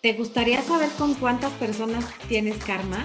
¿Te 0.00 0.12
gustaría 0.12 0.62
saber 0.62 0.90
con 0.96 1.14
cuántas 1.14 1.52
personas 1.54 2.04
tienes 2.28 2.64
karma? 2.64 3.04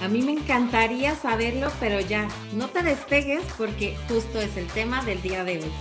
A 0.00 0.06
mí 0.06 0.22
me 0.22 0.30
encantaría 0.30 1.16
saberlo, 1.16 1.66
pero 1.80 1.98
ya, 1.98 2.28
no 2.54 2.68
te 2.68 2.84
despegues 2.84 3.42
porque 3.58 3.96
justo 4.06 4.40
es 4.40 4.56
el 4.56 4.68
tema 4.68 5.04
del 5.04 5.20
día 5.20 5.42
de 5.42 5.64
hoy. 5.64 5.72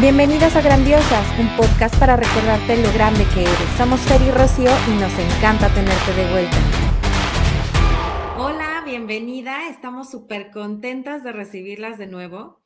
Bienvenidas 0.00 0.54
a 0.54 0.60
Grandiosas, 0.60 1.26
un 1.36 1.48
podcast 1.56 1.96
para 1.98 2.14
recordarte 2.14 2.80
lo 2.80 2.92
grande 2.92 3.24
que 3.34 3.40
eres. 3.40 3.76
Somos 3.76 3.98
Fer 4.02 4.22
y 4.22 4.30
Rocío 4.30 4.70
y 4.88 5.00
nos 5.00 5.12
encanta 5.18 5.68
tenerte 5.74 6.14
de 6.14 6.30
vuelta. 6.30 6.56
Hola, 8.38 8.84
bienvenida. 8.84 9.68
Estamos 9.68 10.12
súper 10.12 10.52
contentas 10.52 11.24
de 11.24 11.32
recibirlas 11.32 11.98
de 11.98 12.06
nuevo. 12.06 12.61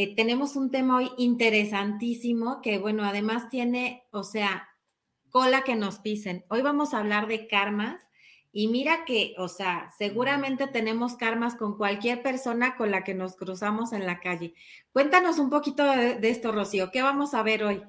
Eh, 0.00 0.14
tenemos 0.14 0.54
un 0.54 0.70
tema 0.70 0.98
hoy 0.98 1.10
interesantísimo 1.18 2.62
que, 2.62 2.78
bueno, 2.78 3.02
además 3.02 3.48
tiene, 3.48 4.06
o 4.12 4.22
sea, 4.22 4.68
cola 5.28 5.62
que 5.62 5.74
nos 5.74 5.98
pisen. 5.98 6.44
Hoy 6.50 6.62
vamos 6.62 6.94
a 6.94 7.00
hablar 7.00 7.26
de 7.26 7.48
karmas 7.48 8.00
y 8.52 8.68
mira 8.68 9.04
que, 9.04 9.34
o 9.38 9.48
sea, 9.48 9.90
seguramente 9.98 10.68
tenemos 10.68 11.16
karmas 11.16 11.56
con 11.56 11.76
cualquier 11.76 12.22
persona 12.22 12.76
con 12.76 12.92
la 12.92 13.02
que 13.02 13.14
nos 13.14 13.34
cruzamos 13.34 13.92
en 13.92 14.06
la 14.06 14.20
calle. 14.20 14.54
Cuéntanos 14.92 15.40
un 15.40 15.50
poquito 15.50 15.82
de, 15.82 16.16
esto, 16.22 16.52
Rocío. 16.52 16.92
¿Qué 16.92 17.02
vamos 17.02 17.34
a 17.34 17.42
ver 17.42 17.64
hoy? 17.64 17.82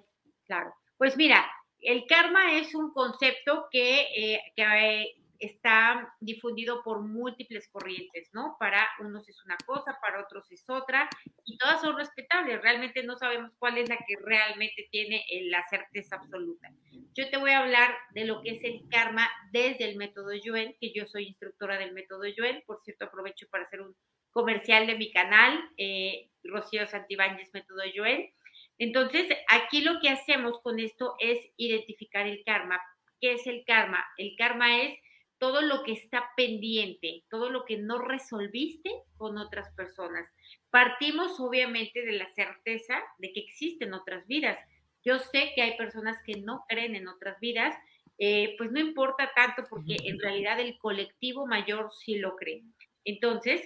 Claro, 0.48 0.74
pues 0.98 1.16
mira, 1.16 1.46
el 1.78 2.08
karma 2.08 2.54
es 2.54 2.74
un 2.74 2.92
concepto 2.92 3.68
que, 3.70 4.08
eh, 4.16 4.42
que 4.56 4.64
eh, 4.64 5.19
está 5.40 6.14
difundido 6.20 6.84
por 6.84 7.02
múltiples 7.02 7.68
corrientes, 7.70 8.30
¿no? 8.34 8.58
Para 8.60 8.88
unos 9.00 9.28
es 9.28 9.44
una 9.46 9.58
cosa, 9.66 9.98
para 10.02 10.22
otros 10.22 10.52
es 10.52 10.70
otra, 10.70 11.10
y 11.46 11.58
todas 11.58 11.82
son 11.82 11.98
respetables. 11.98 12.62
Realmente 12.62 13.04
no 13.04 13.16
sabemos 13.18 13.52
cuál 13.58 13.78
es 13.78 13.90
la 13.90 13.98
que 13.98 14.16
realmente 14.22 14.88
tiene 14.92 15.26
la 15.44 15.64
certeza 15.70 16.18
absoluta. 16.18 16.70
Yo 17.16 17.30
te 17.30 17.38
voy 17.38 17.52
a 17.52 17.60
hablar 17.60 17.96
de 18.14 18.26
lo 18.26 18.42
que 18.42 18.52
es 18.52 18.64
el 18.64 18.88
karma 18.90 19.30
desde 19.52 19.86
el 19.90 19.98
método 19.98 20.34
Yuen, 20.34 20.76
que 20.80 20.94
yo 20.94 21.08
soy 21.08 21.28
instructora 21.28 21.78
del 21.78 21.94
método 21.94 22.26
Yuen. 22.26 22.64
Por 22.66 22.82
cierto, 22.82 23.06
aprovecho 23.06 23.48
para 23.50 23.64
hacer 23.64 23.82
un 23.82 23.96
comercial 24.32 24.88
de 24.88 24.96
mi 24.96 25.12
canal, 25.12 25.60
eh, 25.78 26.30
Rocío 26.44 26.86
Santibáñez, 26.86 27.50
método 27.54 27.84
Yuen. 27.86 28.32
Entonces, 28.78 29.28
aquí 29.50 29.82
lo 29.82 30.00
que 30.00 30.10
hacemos 30.10 30.62
con 30.62 30.80
esto 30.80 31.16
es 31.20 31.40
identificar 31.58 32.28
el 32.28 32.44
karma. 32.46 32.80
¿Qué 33.20 33.34
es 33.34 33.46
el 33.48 33.64
karma? 33.66 34.06
El 34.18 34.36
karma 34.38 34.82
es 34.82 34.98
todo 35.40 35.62
lo 35.62 35.84
que 35.84 35.94
está 35.94 36.30
pendiente, 36.36 37.24
todo 37.30 37.50
lo 37.50 37.66
que 37.66 37.78
no 37.78 37.98
resolviste 37.98 38.92
con 39.18 39.38
otras 39.38 39.74
personas. 39.74 40.30
Partimos 40.70 41.40
obviamente 41.40 42.06
de 42.06 42.12
la 42.12 42.30
certeza 42.34 43.02
de 43.18 43.32
que 43.34 43.40
existen 43.40 43.94
otras 43.94 44.28
vidas. 44.28 44.60
Yo 45.04 45.18
sé 45.18 45.54
que 45.56 45.62
hay 45.62 45.78
personas 45.78 46.22
que 46.26 46.40
no 46.40 46.66
creen 46.68 46.96
en 46.96 47.08
otras 47.08 47.40
vidas, 47.40 47.76
eh, 48.18 48.56
pues 48.58 48.72
no 48.72 48.80
importa 48.80 49.32
tanto 49.34 49.66
porque 49.70 49.96
en 50.04 50.20
realidad 50.20 50.60
el 50.60 50.78
colectivo 50.78 51.48
mayor 51.48 51.90
sí 52.04 52.18
lo 52.18 52.36
cree. 52.36 52.64
Entonces, 53.06 53.62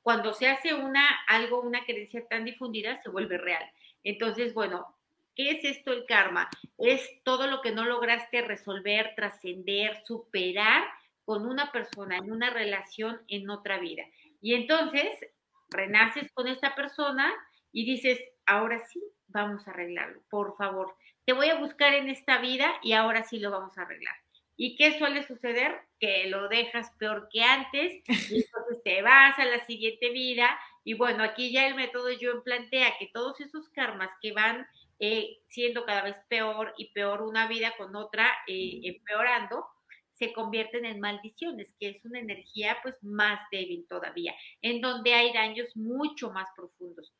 cuando 0.00 0.32
se 0.32 0.48
hace 0.48 0.72
una 0.72 1.06
algo, 1.28 1.60
una 1.60 1.84
creencia 1.84 2.26
tan 2.26 2.46
difundida, 2.46 3.02
se 3.02 3.10
vuelve 3.10 3.36
real. 3.36 3.64
Entonces, 4.02 4.54
bueno, 4.54 4.96
¿Qué 5.36 5.50
es 5.50 5.64
esto 5.64 5.92
el 5.92 6.06
karma? 6.06 6.48
Es 6.78 7.22
todo 7.22 7.46
lo 7.46 7.60
que 7.60 7.70
no 7.70 7.84
lograste 7.84 8.40
resolver, 8.40 9.12
trascender, 9.14 10.02
superar 10.06 10.82
con 11.26 11.46
una 11.46 11.70
persona, 11.72 12.16
en 12.16 12.32
una 12.32 12.48
relación, 12.48 13.20
en 13.28 13.50
otra 13.50 13.78
vida. 13.78 14.04
Y 14.40 14.54
entonces 14.54 15.10
renaces 15.68 16.32
con 16.32 16.48
esta 16.48 16.74
persona 16.74 17.32
y 17.70 17.84
dices, 17.84 18.18
ahora 18.46 18.86
sí, 18.86 19.02
vamos 19.28 19.68
a 19.68 19.72
arreglarlo, 19.72 20.22
por 20.30 20.56
favor. 20.56 20.94
Te 21.26 21.34
voy 21.34 21.50
a 21.50 21.58
buscar 21.58 21.92
en 21.92 22.08
esta 22.08 22.38
vida 22.38 22.72
y 22.82 22.94
ahora 22.94 23.24
sí 23.24 23.38
lo 23.38 23.50
vamos 23.50 23.76
a 23.76 23.82
arreglar. 23.82 24.14
¿Y 24.56 24.76
qué 24.76 24.96
suele 24.98 25.26
suceder? 25.26 25.80
Que 26.00 26.28
lo 26.28 26.48
dejas 26.48 26.90
peor 26.92 27.28
que 27.30 27.42
antes 27.42 27.92
y 28.06 28.06
entonces 28.46 28.82
te 28.84 29.02
vas 29.02 29.38
a 29.38 29.44
la 29.44 29.66
siguiente 29.66 30.10
vida. 30.10 30.58
Y 30.82 30.94
bueno, 30.94 31.22
aquí 31.22 31.52
ya 31.52 31.66
el 31.66 31.74
método 31.74 32.10
yo 32.10 32.42
plantea 32.42 32.96
que 32.98 33.10
todos 33.12 33.38
esos 33.40 33.68
karmas 33.68 34.10
que 34.22 34.32
van 34.32 34.66
eh, 34.98 35.38
siendo 35.48 35.84
cada 35.84 36.02
vez 36.02 36.16
peor 36.28 36.74
y 36.78 36.92
peor 36.92 37.22
una 37.22 37.46
vida 37.48 37.74
con 37.76 37.94
otra, 37.96 38.32
eh, 38.46 38.80
empeorando, 38.84 39.66
se 40.12 40.32
convierten 40.32 40.86
en 40.86 41.00
maldiciones, 41.00 41.74
que 41.78 41.90
es 41.90 42.04
una 42.04 42.18
energía 42.18 42.78
pues 42.82 42.96
más 43.02 43.40
débil 43.50 43.86
todavía, 43.88 44.34
en 44.62 44.80
donde 44.80 45.12
hay 45.12 45.32
daños 45.32 45.76
mucho 45.76 46.30
más 46.30 46.48
profundos. 46.56 47.12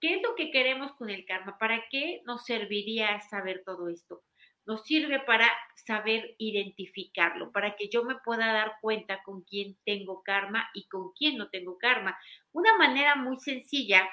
¿Qué 0.00 0.16
es 0.16 0.22
lo 0.22 0.34
que 0.34 0.50
queremos 0.50 0.92
con 0.94 1.10
el 1.10 1.24
karma? 1.26 1.58
¿Para 1.58 1.84
qué 1.90 2.22
nos 2.24 2.44
serviría 2.44 3.20
saber 3.20 3.62
todo 3.64 3.88
esto? 3.88 4.24
Nos 4.66 4.82
sirve 4.84 5.20
para 5.20 5.48
saber 5.76 6.34
identificarlo, 6.38 7.52
para 7.52 7.76
que 7.76 7.88
yo 7.88 8.04
me 8.04 8.16
pueda 8.16 8.52
dar 8.52 8.74
cuenta 8.80 9.22
con 9.22 9.42
quién 9.42 9.76
tengo 9.84 10.22
karma 10.22 10.68
y 10.74 10.88
con 10.88 11.12
quién 11.12 11.36
no 11.36 11.50
tengo 11.50 11.78
karma. 11.78 12.18
Una 12.52 12.76
manera 12.76 13.14
muy 13.14 13.36
sencilla 13.38 14.08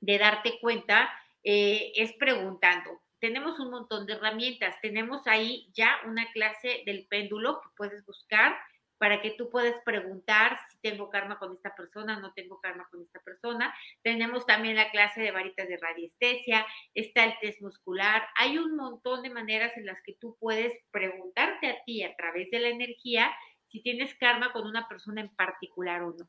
de 0.00 0.18
darte 0.18 0.58
cuenta 0.60 1.10
eh, 1.48 1.92
es 1.94 2.12
preguntando. 2.14 2.90
Tenemos 3.20 3.60
un 3.60 3.70
montón 3.70 4.04
de 4.04 4.14
herramientas. 4.14 4.74
Tenemos 4.82 5.28
ahí 5.28 5.70
ya 5.72 6.00
una 6.04 6.28
clase 6.32 6.82
del 6.84 7.06
péndulo 7.06 7.60
que 7.60 7.68
puedes 7.76 8.04
buscar 8.04 8.56
para 8.98 9.22
que 9.22 9.30
tú 9.30 9.48
puedas 9.48 9.80
preguntar 9.84 10.58
si 10.70 10.78
tengo 10.80 11.08
karma 11.08 11.38
con 11.38 11.52
esta 11.52 11.72
persona, 11.76 12.18
no 12.18 12.32
tengo 12.32 12.60
karma 12.60 12.88
con 12.90 13.00
esta 13.02 13.20
persona. 13.20 13.72
Tenemos 14.02 14.44
también 14.44 14.74
la 14.74 14.90
clase 14.90 15.20
de 15.20 15.30
varitas 15.30 15.68
de 15.68 15.76
radiestesia, 15.76 16.66
está 16.94 17.24
el 17.24 17.38
test 17.40 17.60
muscular. 17.60 18.26
Hay 18.34 18.58
un 18.58 18.74
montón 18.74 19.22
de 19.22 19.30
maneras 19.30 19.76
en 19.76 19.86
las 19.86 20.02
que 20.02 20.14
tú 20.14 20.36
puedes 20.40 20.72
preguntarte 20.90 21.68
a 21.68 21.84
ti 21.84 22.02
a 22.02 22.16
través 22.16 22.50
de 22.50 22.58
la 22.58 22.68
energía 22.70 23.32
si 23.68 23.82
tienes 23.82 24.14
karma 24.16 24.52
con 24.52 24.66
una 24.66 24.88
persona 24.88 25.20
en 25.20 25.32
particular 25.36 26.02
o 26.02 26.16
no. 26.18 26.28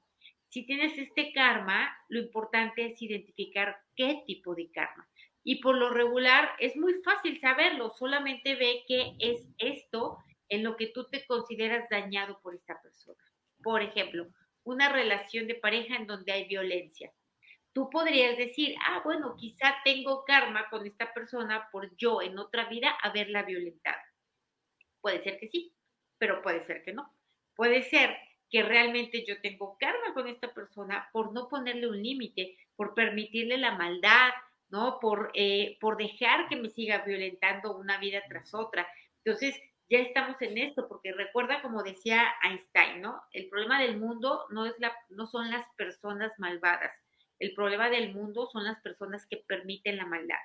Si 0.57 0.66
tienes 0.66 0.97
este 0.97 1.34
karma, 1.34 1.95
lo 2.09 2.19
importante 2.19 2.88
es 2.88 3.00
identificar 3.00 3.79
qué 3.95 4.23
tipo 4.25 4.56
de 4.56 4.72
karma. 4.72 5.07
Y 5.44 5.62
por 5.62 5.78
lo 5.78 5.91
regular 5.91 6.50
es 6.57 6.75
muy 6.75 6.95
fácil 7.03 7.40
saberlo, 7.40 7.91
solamente 7.91 8.56
ve 8.56 8.84
qué 8.88 9.13
es 9.19 9.47
esto 9.59 10.17
en 10.50 10.63
lo 10.63 10.75
que 10.75 10.88
tú 10.88 11.06
te 11.12 11.28
consideras 11.28 11.88
dañado 11.91 12.40
por 12.41 12.56
esta 12.56 12.81
persona. 12.81 13.23
Por 13.62 13.84
ejemplo, 13.84 14.29
una 14.63 14.91
relación 14.91 15.46
de 15.46 15.53
pareja 15.53 15.96
en 15.96 16.07
donde 16.07 16.31
hay 16.31 16.47
violencia. 16.47 17.13
Tú 17.72 17.91
podrías 17.91 18.35
decir, 18.35 18.75
ah, 18.84 19.01
bueno, 19.06 19.35
quizá 19.38 19.75
tengo 19.85 20.25
karma 20.25 20.72
con 20.72 20.88
esta 20.88 21.13
persona 21.13 21.69
por 21.72 21.96
yo 21.97 22.23
en 22.23 22.40
otra 22.40 22.67
vida 22.67 22.97
haberla 23.03 23.44
violentado. 23.44 24.01
Puede 25.01 25.22
ser 25.22 25.38
que 25.38 25.50
sí, 25.50 25.72
pero 26.17 26.41
puede 26.41 26.66
ser 26.66 26.81
que 26.81 26.94
no. 26.94 27.13
Puede 27.56 27.84
ser 27.84 28.17
que 28.50 28.63
realmente 28.63 29.25
yo 29.28 29.40
tengo 29.41 29.78
karma 29.80 30.13
con 30.13 30.28
esta 30.28 30.53
persona 30.53 31.09
por 31.12 31.34
no 31.34 31.47
ponerle 31.50 31.88
un 31.88 32.02
límite, 32.02 32.58
por 32.75 32.94
permitirle 32.94 33.58
la 33.58 33.75
maldad, 33.75 34.31
¿no? 34.69 35.00
Por, 35.00 35.31
eh, 35.34 35.78
por 35.80 35.97
dejar 35.97 36.47
que 36.47 36.56
me 36.56 36.69
siga 36.69 37.00
violentando 37.00 37.78
una 37.78 37.97
vida 37.97 38.22
tras 38.28 38.53
otra. 38.53 38.88
Entonces, 39.24 39.56
ya 39.90 40.00
estamos 40.00 40.41
en 40.41 40.58
esto, 40.58 40.88
porque 40.88 41.13
recuerda, 41.13 41.62
como 41.62 41.84
decía 41.84 42.24
Einstein, 42.44 43.02
¿no? 43.02 43.22
El 43.31 43.47
problema 43.47 43.81
del 43.81 43.97
mundo 43.97 44.46
no, 44.50 44.66
es 44.66 44.74
la, 44.79 44.94
no 45.09 45.28
son 45.28 45.50
las 45.50 45.66
personas 45.78 46.34
malvadas, 46.38 46.91
el 47.40 47.53
problema 47.53 47.90
del 47.90 48.14
mundo 48.14 48.47
son 48.52 48.64
las 48.64 48.79
personas 48.81 49.25
que 49.28 49.38
permiten 49.47 49.97
la 49.97 50.06
maldad. 50.06 50.38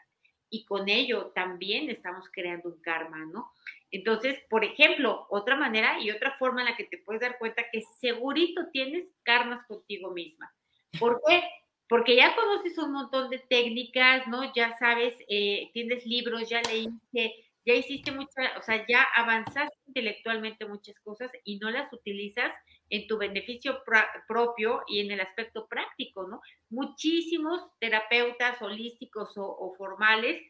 Y 0.54 0.66
con 0.66 0.90
ello 0.90 1.32
también 1.34 1.88
estamos 1.88 2.28
creando 2.30 2.68
un 2.68 2.78
karma, 2.82 3.24
¿no? 3.24 3.50
Entonces, 3.90 4.38
por 4.50 4.64
ejemplo, 4.64 5.26
otra 5.30 5.56
manera 5.56 5.98
y 5.98 6.10
otra 6.10 6.36
forma 6.38 6.60
en 6.60 6.66
la 6.66 6.76
que 6.76 6.84
te 6.84 6.98
puedes 6.98 7.22
dar 7.22 7.38
cuenta 7.38 7.70
que 7.72 7.80
segurito 7.98 8.68
tienes 8.70 9.06
karmas 9.22 9.66
contigo 9.66 10.10
misma. 10.10 10.52
¿Por 10.98 11.22
qué? 11.26 11.42
Porque 11.88 12.16
ya 12.16 12.36
conoces 12.36 12.76
un 12.76 12.92
montón 12.92 13.30
de 13.30 13.38
técnicas, 13.38 14.28
¿no? 14.28 14.52
Ya 14.54 14.76
sabes, 14.78 15.14
eh, 15.26 15.70
tienes 15.72 16.04
libros, 16.04 16.46
ya 16.50 16.60
leíste, 16.60 17.34
ya 17.64 17.74
hiciste 17.74 18.10
muchas, 18.12 18.56
o 18.58 18.62
sea, 18.62 18.84
ya 18.88 19.02
avanzaste 19.14 19.76
intelectualmente 19.86 20.66
muchas 20.66 20.98
cosas 21.00 21.30
y 21.44 21.58
no 21.58 21.70
las 21.70 21.92
utilizas 21.92 22.52
en 22.90 23.06
tu 23.06 23.18
beneficio 23.18 23.82
propio 24.28 24.82
y 24.88 25.00
en 25.00 25.10
el 25.10 25.20
aspecto 25.20 25.66
práctico, 25.68 26.26
¿no? 26.28 26.40
Muchísimos 26.70 27.60
terapeutas 27.78 28.60
holísticos 28.60 29.32
o 29.36 29.74
formales 29.78 30.42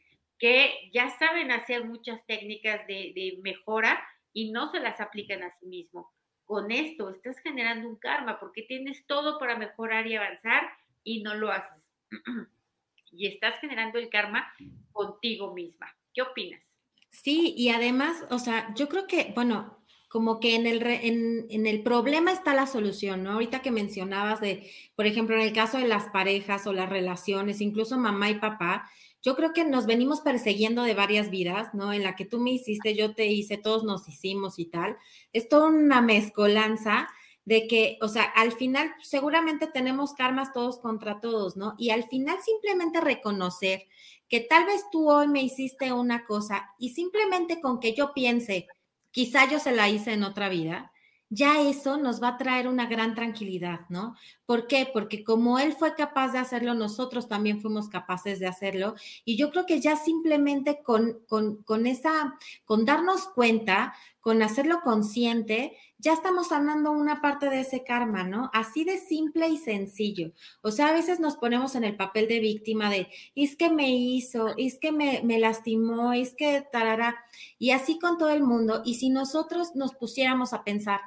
que 0.43 0.91
ya 0.93 1.09
saben 1.21 1.53
hacer 1.53 1.85
muchas 1.85 2.27
técnicas 2.27 2.85
de, 2.89 3.39
mejora 3.45 4.03
y 4.33 4.51
no 4.51 4.73
se 4.73 4.81
las 4.81 5.01
aplican 5.01 5.45
a 5.45 5.57
sí 5.61 5.67
mismo. 5.67 6.11
Con 6.45 6.73
esto 6.73 7.11
estás 7.11 7.39
generando 7.39 7.89
un 7.89 7.95
karma 7.95 8.41
porque 8.41 8.63
tienes 8.63 9.07
todo 9.07 9.39
para 9.39 9.57
mejorar 9.57 10.09
y 10.09 10.17
avanzar 10.17 10.69
y 11.05 11.23
no 11.23 11.37
lo 11.37 11.53
haces. 11.53 11.89
y 13.13 13.29
estás 13.29 13.61
generando 13.61 14.01
el 14.01 14.11
karma 14.11 14.53
contigo 14.91 15.55
misma. 15.55 15.95
¿Qué 16.13 16.23
opinas? 16.23 16.72
Sí, 17.13 17.55
y 17.57 17.69
además, 17.69 18.17
o 18.31 18.39
sea, 18.39 18.75
yo 18.75 18.89
creo 18.89 19.07
que, 19.07 19.33
bueno, 19.37 19.79
como 20.09 20.41
que 20.41 20.57
en 20.57 20.67
el, 20.67 20.83
en, 20.83 21.47
en, 21.51 21.67
el 21.67 21.83
problema 21.83 22.33
está 22.33 22.55
la 22.55 22.67
solución, 22.67 23.23
¿no? 23.23 23.33
Ahorita 23.33 23.63
que 23.63 23.71
mencionabas 23.71 24.41
de, 24.41 24.71
por 24.97 25.07
ejemplo, 25.07 25.37
en 25.37 25.43
el 25.43 25.53
caso 25.53 25.79
de 25.79 25.87
las 25.89 26.07
parejas 26.11 26.67
o 26.67 26.73
las 26.73 26.89
relaciones, 26.89 27.61
incluso 27.61 27.97
mamá 27.99 28.31
y 28.31 28.39
papá, 28.39 28.91
yo 29.23 29.37
creo 29.37 29.53
que 29.53 29.65
nos 29.65 29.87
venimos 29.87 30.21
persiguiendo 30.21 30.83
de 30.83 30.95
varias 30.95 31.31
vidas, 31.31 31.73
¿no? 31.75 31.93
En 31.93 32.03
la 32.03 32.17
que 32.17 32.25
tú 32.25 32.41
me 32.41 32.51
hiciste, 32.51 32.97
yo 32.97 33.15
te 33.15 33.27
hice, 33.27 33.57
todos 33.57 33.85
nos 33.85 34.09
hicimos 34.09 34.59
y 34.59 34.67
tal. 34.67 34.97
Es 35.33 35.49
toda 35.49 35.69
una 35.69 36.03
mezcolanza 36.03 37.09
de 37.45 37.67
que, 37.67 37.99
o 38.01 38.09
sea, 38.09 38.25
al 38.25 38.53
final 38.53 38.93
seguramente 39.03 39.67
tenemos 39.67 40.15
karmas 40.15 40.53
todos 40.53 40.79
contra 40.79 41.21
todos, 41.21 41.57
¿no? 41.57 41.75
Y 41.79 41.91
al 41.91 42.05
final 42.05 42.39
simplemente 42.45 43.01
reconocer 43.01 43.83
que 44.29 44.41
tal 44.41 44.65
vez 44.67 44.85
tú 44.91 45.11
hoy 45.11 45.29
me 45.29 45.43
hiciste 45.43 45.93
una 45.93 46.25
cosa 46.25 46.71
y 46.79 46.91
simplemente 46.91 47.61
con 47.61 47.81
que 47.81 47.95
yo 47.95 48.13
piense, 48.15 48.69
quizá 49.11 49.49
yo 49.51 49.59
se 49.59 49.73
la 49.73 49.89
hice 49.89 50.13
en 50.13 50.23
otra 50.25 50.49
vida, 50.49 50.93
ya 51.35 51.63
eso 51.63 51.97
nos 51.97 52.23
va 52.23 52.29
a 52.29 52.37
traer 52.37 52.69
una 52.69 52.85
gran 52.87 53.15
tranquilidad, 53.15 53.81
¿no? 53.89 54.15
¿Por 54.45 54.67
qué? 54.67 54.87
Porque 54.93 55.25
como 55.25 55.59
él 55.59 55.73
fue 55.73 55.95
capaz 55.95 56.29
de 56.33 56.39
hacerlo, 56.39 56.75
nosotros 56.75 57.27
también 57.27 57.63
fuimos 57.63 57.89
capaces 57.89 58.39
de 58.39 58.47
hacerlo. 58.47 58.97
Y 59.25 59.39
yo 59.39 59.51
creo 59.51 59.65
que 59.65 59.81
ya 59.81 59.97
simplemente 59.97 60.83
con, 60.83 61.21
con, 61.27 61.63
con 61.63 61.87
esa, 61.87 62.35
con 62.67 62.85
darnos 62.85 63.29
cuenta, 63.29 63.95
con 64.23 64.41
hacerlo 64.41 64.81
consciente, 64.83 65.77
ya 65.99 66.15
estamos 66.15 66.49
sanando 66.49 66.91
una 66.91 67.21
parte 67.21 67.51
de 67.51 67.61
ese 67.61 67.85
karma, 67.85 68.25
¿no? 68.25 68.51
Así 68.55 68.85
de 68.85 68.97
simple 68.97 69.49
y 69.51 69.59
sencillo. 69.59 70.33
O 70.63 70.71
sea, 70.71 70.89
a 70.89 70.93
veces 70.95 71.21
nos 71.21 71.37
ponemos 71.37 71.75
en 71.75 71.85
el 71.85 71.97
papel 71.97 72.27
de 72.27 72.41
víctima 72.41 72.89
de, 72.89 73.09
es 73.35 73.55
que 73.57 73.69
me 73.69 73.95
hizo, 73.95 74.55
es 74.57 74.79
que 74.79 74.93
me, 74.93 75.21
me 75.23 75.39
lastimó, 75.39 76.15
es 76.15 76.35
que 76.35 76.65
tarará. 76.73 77.17
Y 77.59 77.73
así 77.73 77.99
con 77.99 78.17
todo 78.17 78.31
el 78.31 78.43
mundo. 78.43 78.81
Y 78.87 78.95
si 78.95 79.11
nosotros 79.11 79.75
nos 79.75 79.95
pusiéramos 79.95 80.55
a 80.55 80.65
pensar, 80.65 81.03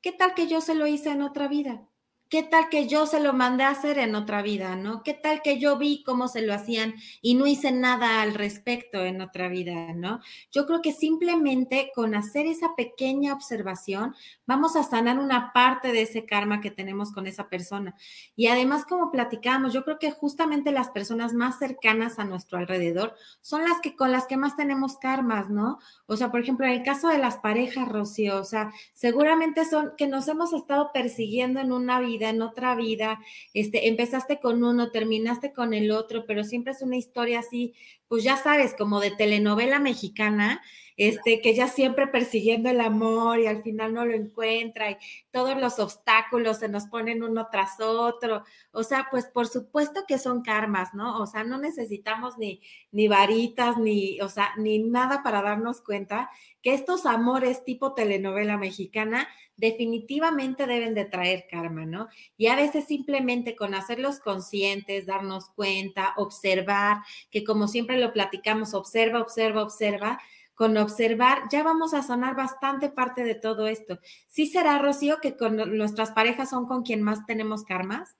¿Qué 0.00 0.12
tal 0.12 0.34
que 0.34 0.46
yo 0.46 0.60
se 0.60 0.74
lo 0.74 0.86
hice 0.86 1.10
en 1.10 1.22
otra 1.22 1.48
vida? 1.48 1.88
¿Qué 2.30 2.42
tal 2.42 2.68
que 2.68 2.86
yo 2.86 3.06
se 3.06 3.20
lo 3.20 3.32
mandé 3.32 3.64
a 3.64 3.70
hacer 3.70 3.98
en 3.98 4.14
otra 4.14 4.42
vida, 4.42 4.76
no? 4.76 5.02
¿Qué 5.02 5.14
tal 5.14 5.40
que 5.40 5.58
yo 5.58 5.78
vi 5.78 6.02
cómo 6.02 6.28
se 6.28 6.42
lo 6.42 6.52
hacían 6.52 6.94
y 7.22 7.36
no 7.36 7.46
hice 7.46 7.72
nada 7.72 8.20
al 8.20 8.34
respecto 8.34 9.02
en 9.02 9.22
otra 9.22 9.48
vida, 9.48 9.94
no? 9.94 10.20
Yo 10.52 10.66
creo 10.66 10.82
que 10.82 10.92
simplemente 10.92 11.90
con 11.94 12.14
hacer 12.14 12.44
esa 12.44 12.76
pequeña 12.76 13.32
observación 13.32 14.14
vamos 14.44 14.76
a 14.76 14.82
sanar 14.82 15.18
una 15.18 15.54
parte 15.54 15.90
de 15.90 16.02
ese 16.02 16.26
karma 16.26 16.60
que 16.60 16.70
tenemos 16.70 17.12
con 17.12 17.26
esa 17.26 17.48
persona. 17.48 17.94
Y 18.36 18.48
además, 18.48 18.84
como 18.84 19.10
platicamos, 19.10 19.72
yo 19.72 19.82
creo 19.82 19.98
que 19.98 20.10
justamente 20.10 20.70
las 20.70 20.90
personas 20.90 21.32
más 21.32 21.58
cercanas 21.58 22.18
a 22.18 22.24
nuestro 22.24 22.58
alrededor 22.58 23.14
son 23.40 23.64
las 23.64 23.80
que 23.80 23.96
con 23.96 24.12
las 24.12 24.26
que 24.26 24.36
más 24.36 24.54
tenemos 24.54 24.98
karmas, 24.98 25.48
¿no? 25.48 25.78
O 26.04 26.18
sea, 26.18 26.30
por 26.30 26.40
ejemplo, 26.40 26.66
en 26.66 26.72
el 26.72 26.82
caso 26.82 27.08
de 27.08 27.16
las 27.16 27.38
parejas, 27.38 27.88
Rocío, 27.88 28.38
o 28.38 28.44
sea, 28.44 28.70
seguramente 28.92 29.64
son 29.64 29.92
que 29.96 30.08
nos 30.08 30.28
hemos 30.28 30.52
estado 30.52 30.90
persiguiendo 30.92 31.60
en 31.60 31.72
una 31.72 32.00
vida 32.00 32.17
en 32.26 32.42
otra 32.42 32.74
vida, 32.74 33.20
este, 33.54 33.88
empezaste 33.88 34.40
con 34.40 34.62
uno, 34.64 34.90
terminaste 34.90 35.52
con 35.52 35.74
el 35.74 35.90
otro, 35.90 36.24
pero 36.26 36.44
siempre 36.44 36.72
es 36.72 36.82
una 36.82 36.96
historia 36.96 37.40
así, 37.40 37.74
pues 38.08 38.24
ya 38.24 38.36
sabes, 38.36 38.74
como 38.74 39.00
de 39.00 39.10
telenovela 39.10 39.78
mexicana, 39.78 40.62
este, 40.98 41.40
que 41.40 41.54
ya 41.54 41.68
siempre 41.68 42.08
persiguiendo 42.08 42.68
el 42.68 42.80
amor 42.80 43.38
y 43.38 43.46
al 43.46 43.62
final 43.62 43.94
no 43.94 44.04
lo 44.04 44.14
encuentra 44.14 44.90
y 44.90 44.96
todos 45.30 45.56
los 45.56 45.78
obstáculos 45.78 46.58
se 46.58 46.68
nos 46.68 46.86
ponen 46.86 47.22
uno 47.22 47.46
tras 47.52 47.78
otro. 47.80 48.42
O 48.72 48.82
sea, 48.82 49.06
pues 49.08 49.26
por 49.26 49.46
supuesto 49.46 50.02
que 50.08 50.18
son 50.18 50.42
karmas, 50.42 50.94
¿no? 50.94 51.20
O 51.20 51.26
sea, 51.26 51.44
no 51.44 51.58
necesitamos 51.58 52.36
ni, 52.36 52.62
ni 52.90 53.06
varitas, 53.06 53.78
ni, 53.78 54.20
o 54.20 54.28
sea, 54.28 54.50
ni 54.56 54.80
nada 54.80 55.22
para 55.22 55.40
darnos 55.40 55.80
cuenta 55.82 56.30
que 56.62 56.74
estos 56.74 57.06
amores 57.06 57.64
tipo 57.64 57.94
telenovela 57.94 58.56
mexicana 58.58 59.28
definitivamente 59.58 60.66
deben 60.66 60.94
de 60.94 61.04
traer 61.04 61.46
karma, 61.50 61.84
¿no? 61.84 62.08
Y 62.36 62.46
a 62.46 62.56
veces 62.56 62.86
simplemente 62.86 63.56
con 63.56 63.74
hacerlos 63.74 64.20
conscientes, 64.20 65.06
darnos 65.06 65.50
cuenta, 65.50 66.14
observar, 66.16 66.98
que 67.30 67.44
como 67.44 67.66
siempre 67.66 67.97
lo 67.98 68.12
platicamos, 68.12 68.74
observa, 68.74 69.20
observa, 69.20 69.62
observa, 69.62 70.18
con 70.54 70.76
observar, 70.76 71.44
ya 71.52 71.62
vamos 71.62 71.94
a 71.94 72.02
sonar 72.02 72.34
bastante 72.34 72.88
parte 72.88 73.22
de 73.22 73.36
todo 73.36 73.68
esto. 73.68 74.00
¿Sí 74.26 74.46
será, 74.46 74.78
Rocío, 74.78 75.18
que 75.22 75.36
con 75.36 75.56
nuestras 75.76 76.10
parejas 76.10 76.50
son 76.50 76.66
con 76.66 76.82
quien 76.82 77.00
más 77.00 77.24
tenemos 77.26 77.64
karmas? 77.64 78.16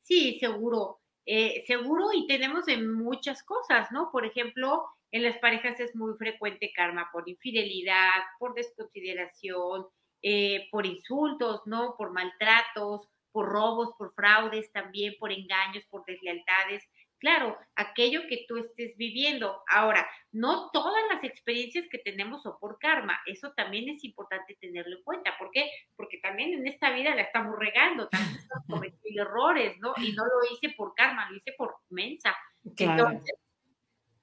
Sí, 0.00 0.38
seguro. 0.40 1.00
Eh, 1.26 1.62
seguro 1.68 2.08
y 2.12 2.26
tenemos 2.26 2.66
en 2.66 2.92
muchas 2.92 3.44
cosas, 3.44 3.92
¿no? 3.92 4.10
Por 4.10 4.26
ejemplo, 4.26 4.84
en 5.12 5.22
las 5.22 5.38
parejas 5.38 5.78
es 5.78 5.94
muy 5.94 6.14
frecuente 6.18 6.72
karma 6.74 7.08
por 7.12 7.28
infidelidad, 7.28 8.20
por 8.40 8.54
desconsideración, 8.54 9.86
eh, 10.22 10.68
por 10.72 10.86
insultos, 10.86 11.62
¿no? 11.66 11.94
Por 11.96 12.10
maltratos, 12.10 13.08
por 13.30 13.48
robos, 13.48 13.90
por 13.96 14.12
fraudes 14.14 14.72
también, 14.72 15.14
por 15.20 15.30
engaños, 15.30 15.84
por 15.88 16.04
deslealtades 16.04 16.82
claro, 17.20 17.56
aquello 17.76 18.22
que 18.28 18.44
tú 18.48 18.56
estés 18.56 18.96
viviendo. 18.96 19.62
Ahora, 19.68 20.08
no 20.32 20.70
todas 20.72 21.02
las 21.12 21.22
experiencias 21.22 21.86
que 21.88 21.98
tenemos 21.98 22.42
son 22.42 22.54
por 22.58 22.78
karma, 22.78 23.20
eso 23.26 23.52
también 23.52 23.88
es 23.88 24.02
importante 24.02 24.56
tenerlo 24.60 24.96
en 24.96 25.04
cuenta. 25.04 25.36
¿Por 25.38 25.50
qué? 25.52 25.70
Porque 25.94 26.18
también 26.18 26.52
en 26.54 26.66
esta 26.66 26.90
vida 26.90 27.14
la 27.14 27.22
estamos 27.22 27.56
regando, 27.58 28.08
también 28.08 28.36
estamos 28.36 28.66
cometiendo 28.68 29.22
errores, 29.22 29.78
¿no? 29.78 29.94
Y 29.98 30.12
no 30.12 30.24
lo 30.24 30.52
hice 30.52 30.74
por 30.76 30.94
karma, 30.94 31.30
lo 31.30 31.36
hice 31.36 31.52
por 31.56 31.76
mensa. 31.90 32.34
Entonces, 32.76 33.34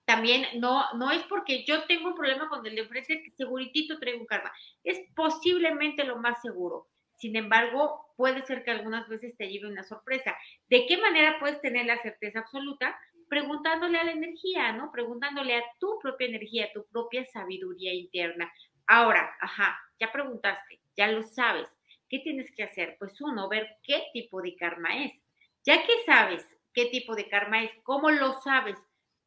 también 0.06 0.46
no, 0.60 0.86
no 0.94 1.12
es 1.12 1.22
porque 1.24 1.66
yo 1.66 1.84
tengo 1.86 2.10
un 2.10 2.16
problema 2.16 2.50
con 2.50 2.66
el 2.66 2.76
de 2.76 2.82
enfrente 2.82 3.22
que 3.24 3.32
seguritito 3.32 4.00
traigo 4.00 4.22
un 4.22 4.26
karma. 4.26 4.52
Es 4.84 5.00
posiblemente 5.16 6.04
lo 6.04 6.18
más 6.18 6.42
seguro. 6.42 6.88
Sin 7.18 7.36
embargo, 7.36 8.14
puede 8.16 8.44
ser 8.44 8.64
que 8.64 8.72
algunas 8.72 9.10
veces 9.10 9.36
te 9.38 9.50
lleve 9.50 9.68
una 9.68 9.84
sorpresa. 9.84 10.36
¿De 10.70 10.86
qué 10.86 10.98
manera 10.98 11.40
puedes 11.40 11.60
tener 11.62 11.86
la 11.88 12.02
certeza 12.02 12.40
absoluta? 12.40 12.98
Preguntándole 13.28 13.98
a 13.98 14.04
la 14.04 14.12
energía, 14.12 14.72
¿no? 14.72 14.92
Preguntándole 14.92 15.56
a 15.56 15.64
tu 15.80 15.98
propia 16.00 16.28
energía, 16.28 16.66
a 16.66 16.74
tu 16.74 16.86
propia 16.86 17.26
sabiduría 17.26 17.94
interna. 17.94 18.52
Ahora, 18.86 19.36
ajá, 19.42 19.78
ya 20.00 20.12
preguntaste, 20.12 20.80
ya 20.96 21.08
lo 21.08 21.24
sabes. 21.24 21.68
¿Qué 22.08 22.20
tienes 22.20 22.50
que 22.56 22.64
hacer? 22.64 22.96
Pues 23.00 23.20
uno, 23.20 23.50
ver 23.50 23.68
qué 23.84 24.04
tipo 24.14 24.42
de 24.42 24.56
karma 24.56 25.04
es. 25.04 25.14
Ya 25.66 25.86
que 25.86 25.94
sabes 26.06 26.46
qué 26.74 26.86
tipo 26.86 27.16
de 27.16 27.28
karma 27.28 27.64
es, 27.64 27.72
¿cómo 27.84 28.12
lo 28.12 28.40
sabes? 28.42 28.78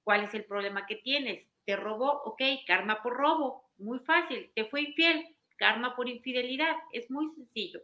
¿Cuál 0.04 0.24
es 0.24 0.34
el 0.34 0.44
problema 0.44 0.86
que 0.86 0.96
tienes? 0.96 1.44
¿Te 1.66 1.74
robó? 1.74 2.22
Ok, 2.24 2.40
karma 2.66 3.02
por 3.02 3.14
robo. 3.16 3.68
Muy 3.78 3.98
fácil. 3.98 4.50
¿Te 4.54 4.64
fue 4.66 4.82
infiel? 4.82 5.36
Karma 5.60 5.94
por 5.94 6.08
infidelidad. 6.08 6.74
Es 6.90 7.10
muy 7.10 7.28
sencillo. 7.34 7.82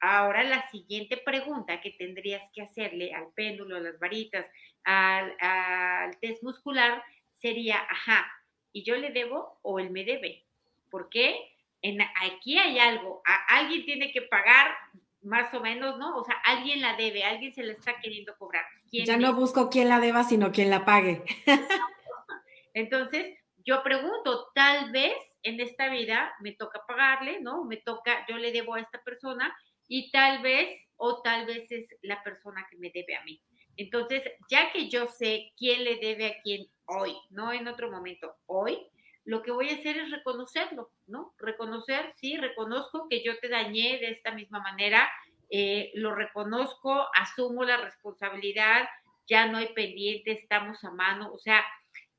Ahora 0.00 0.42
la 0.44 0.68
siguiente 0.70 1.18
pregunta 1.18 1.80
que 1.80 1.90
tendrías 1.90 2.42
que 2.54 2.62
hacerle 2.62 3.12
al 3.12 3.28
péndulo, 3.34 3.76
a 3.76 3.80
las 3.80 3.98
varitas, 3.98 4.46
al, 4.84 6.16
test 6.20 6.42
muscular 6.42 7.02
sería, 7.34 7.78
ajá, 7.78 8.26
¿y 8.72 8.82
yo 8.84 8.96
le 8.96 9.10
debo 9.10 9.58
o 9.62 9.78
él 9.78 9.90
me 9.90 10.04
debe? 10.04 10.44
¿Por 10.90 11.08
qué? 11.10 11.36
En, 11.82 12.00
aquí 12.00 12.58
hay 12.58 12.78
algo, 12.78 13.22
alguien 13.48 13.84
tiene 13.84 14.10
que 14.10 14.22
pagar 14.22 14.74
más 15.22 15.52
o 15.52 15.60
menos, 15.60 15.98
¿no? 15.98 16.16
O 16.16 16.24
sea, 16.24 16.36
alguien 16.44 16.80
la 16.80 16.96
debe, 16.96 17.24
alguien 17.24 17.52
se 17.52 17.62
la 17.62 17.72
está 17.72 18.00
queriendo 18.00 18.36
cobrar. 18.38 18.64
ya 18.90 19.16
no 19.16 19.34
busco 19.34 19.68
quién 19.68 19.88
la 19.88 20.00
deba, 20.00 20.24
sino 20.24 20.52
quién 20.52 20.70
la 20.70 20.84
pague. 20.84 21.22
Entonces, 22.74 23.36
yo 23.64 23.82
pregunto, 23.82 24.50
tal 24.54 24.90
vez 24.92 25.12
en 25.42 25.60
esta 25.60 25.88
vida 25.88 26.32
me 26.40 26.52
toca 26.52 26.82
pagarle, 26.86 27.40
¿no? 27.40 27.64
Me 27.64 27.78
toca, 27.78 28.26
yo 28.28 28.36
le 28.36 28.52
debo 28.52 28.74
a 28.74 28.80
esta 28.80 29.02
persona 29.02 29.56
y 29.86 30.10
tal 30.10 30.42
vez 30.42 30.70
o 30.96 31.22
tal 31.22 31.46
vez 31.46 31.70
es 31.70 31.86
la 32.02 32.22
persona 32.22 32.66
que 32.70 32.76
me 32.76 32.90
debe 32.90 33.16
a 33.16 33.24
mí. 33.24 33.40
Entonces, 33.76 34.22
ya 34.50 34.72
que 34.72 34.88
yo 34.88 35.06
sé 35.06 35.52
quién 35.56 35.84
le 35.84 35.96
debe 35.96 36.26
a 36.26 36.42
quién 36.42 36.66
hoy, 36.86 37.14
no 37.30 37.52
en 37.52 37.68
otro 37.68 37.90
momento, 37.90 38.34
hoy, 38.46 38.78
lo 39.24 39.42
que 39.42 39.52
voy 39.52 39.68
a 39.68 39.74
hacer 39.74 39.96
es 39.98 40.10
reconocerlo, 40.10 40.90
¿no? 41.06 41.34
Reconocer, 41.38 42.12
sí, 42.16 42.36
reconozco 42.36 43.08
que 43.08 43.22
yo 43.22 43.38
te 43.38 43.48
dañé 43.48 43.98
de 43.98 44.10
esta 44.10 44.32
misma 44.32 44.60
manera, 44.60 45.08
eh, 45.50 45.92
lo 45.94 46.14
reconozco, 46.14 47.06
asumo 47.14 47.62
la 47.64 47.76
responsabilidad, 47.76 48.88
ya 49.28 49.46
no 49.46 49.58
hay 49.58 49.68
pendiente, 49.74 50.32
estamos 50.32 50.82
a 50.82 50.90
mano, 50.90 51.30
o 51.32 51.38
sea, 51.38 51.62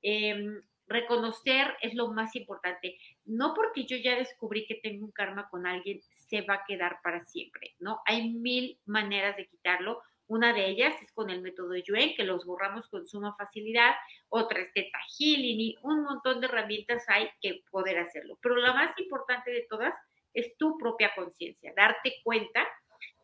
em, 0.02 0.62
reconocer 0.90 1.78
es 1.82 1.94
lo 1.94 2.10
más 2.10 2.36
importante. 2.36 2.98
No 3.26 3.54
porque 3.54 3.86
yo 3.86 3.96
ya 3.98 4.16
descubrí 4.16 4.66
que 4.66 4.76
tengo 4.76 5.06
un 5.06 5.12
karma 5.12 5.48
con 5.50 5.66
alguien, 5.66 6.02
se 6.28 6.42
va 6.42 6.56
a 6.56 6.66
quedar 6.68 7.00
para 7.04 7.24
siempre, 7.26 7.76
¿no? 7.80 8.02
Hay 8.06 8.34
mil 8.34 8.80
maneras 8.86 9.38
de 9.38 9.48
quitarlo. 9.48 10.02
Una 10.28 10.54
de 10.54 10.68
ellas 10.68 10.94
es 11.02 11.12
con 11.12 11.30
el 11.30 11.42
método 11.42 11.76
Yuen, 11.76 12.16
que 12.16 12.24
los 12.24 12.46
borramos 12.46 12.88
con 12.88 13.08
suma 13.08 13.36
facilidad. 13.36 13.96
Otra 14.28 14.62
es 14.62 14.72
Teta 14.74 15.00
Healing 15.18 15.78
un 15.84 16.04
montón 16.04 16.40
de 16.40 16.48
herramientas 16.48 17.04
hay 17.08 17.30
que 17.42 17.64
poder 17.72 17.98
hacerlo. 17.98 18.38
Pero 18.42 18.56
la 18.58 18.74
más 18.74 18.92
importante 19.00 19.50
de 19.52 19.66
todas 19.70 19.96
es 20.34 20.56
tu 20.58 20.78
propia 20.78 21.12
conciencia, 21.16 21.74
darte 21.76 22.16
cuenta 22.24 22.68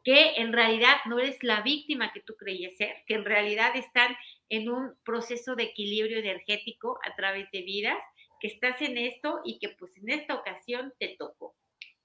que 0.06 0.36
en 0.36 0.54
realidad 0.54 0.98
no 1.06 1.20
eres 1.20 1.44
la 1.44 1.62
víctima 1.62 2.14
que 2.14 2.22
tú 2.22 2.36
creías 2.36 2.78
ser, 2.78 2.96
que 3.08 3.16
en 3.16 3.26
realidad 3.26 3.76
están 3.76 4.16
en 4.50 4.70
un 4.70 4.94
proceso 5.04 5.56
de 5.56 5.64
equilibrio 5.64 6.20
energético 6.20 7.00
a 7.04 7.16
través 7.16 7.50
de 7.50 7.64
vidas, 7.64 7.98
que 8.40 8.48
estás 8.48 8.80
en 8.82 9.00
esto 9.00 9.42
y 9.44 9.58
que 9.58 9.70
pues 9.70 9.98
en 9.98 10.12
esta 10.12 10.36
ocasión 10.36 10.94
te 11.00 11.16
tocó, 11.18 11.56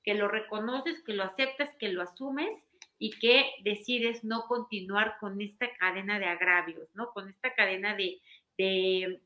que 0.03 0.15
lo 0.15 0.29
reconoces, 0.29 1.03
que 1.05 1.13
lo 1.13 1.25
aceptas, 1.25 1.69
que 1.79 1.91
lo 1.91 2.01
asumes 2.01 2.57
y 2.99 3.11
que 3.19 3.51
decides 3.65 4.25
no 4.25 4.47
continuar 4.47 5.19
con 5.21 5.39
esta 5.43 5.71
cadena 5.75 6.19
de 6.19 6.27
agravios, 6.27 6.89
¿no? 6.95 7.11
Con 7.13 7.29
esta 7.29 7.55
cadena 7.55 7.95
de, 7.95 8.19
de, 8.57 9.21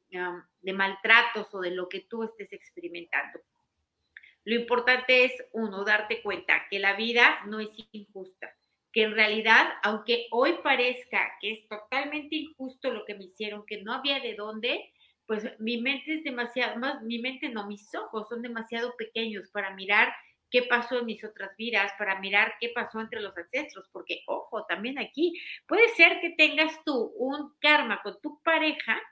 de 0.62 0.72
maltratos 0.72 1.46
o 1.54 1.60
de 1.60 1.70
lo 1.70 1.88
que 1.88 2.00
tú 2.00 2.24
estés 2.24 2.52
experimentando. 2.52 3.38
Lo 4.44 4.56
importante 4.56 5.24
es, 5.24 5.32
uno, 5.52 5.84
darte 5.84 6.22
cuenta 6.22 6.66
que 6.68 6.80
la 6.80 6.94
vida 6.96 7.40
no 7.46 7.60
es 7.60 7.70
injusta, 7.92 8.52
que 8.94 9.02
en 9.02 9.12
realidad, 9.12 9.66
aunque 9.82 10.28
hoy 10.30 10.54
parezca 10.62 11.36
que 11.40 11.50
es 11.50 11.66
totalmente 11.66 12.36
injusto 12.36 12.92
lo 12.92 13.04
que 13.04 13.16
me 13.16 13.24
hicieron, 13.24 13.66
que 13.66 13.82
no 13.82 13.92
había 13.92 14.20
de 14.20 14.36
dónde, 14.36 14.92
pues 15.26 15.44
mi 15.58 15.80
mente 15.80 16.14
es 16.14 16.22
demasiado, 16.22 16.78
más, 16.78 17.02
mi 17.02 17.18
mente 17.18 17.48
no, 17.48 17.66
mis 17.66 17.92
ojos 17.96 18.28
son 18.28 18.40
demasiado 18.40 18.94
pequeños 18.96 19.50
para 19.50 19.74
mirar 19.74 20.14
qué 20.48 20.62
pasó 20.62 21.00
en 21.00 21.06
mis 21.06 21.24
otras 21.24 21.56
vidas, 21.56 21.90
para 21.98 22.20
mirar 22.20 22.54
qué 22.60 22.68
pasó 22.68 23.00
entre 23.00 23.20
los 23.20 23.36
ancestros, 23.36 23.88
porque 23.90 24.22
ojo, 24.28 24.64
también 24.66 25.00
aquí 25.00 25.32
puede 25.66 25.88
ser 25.96 26.20
que 26.20 26.30
tengas 26.30 26.72
tú 26.84 27.12
un 27.16 27.52
karma 27.58 28.00
con 28.00 28.20
tu 28.20 28.40
pareja, 28.44 29.02